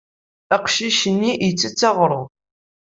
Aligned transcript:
Aqcic-nni 0.55 1.33
ittett 1.47 1.87
aɣrum. 1.89 2.27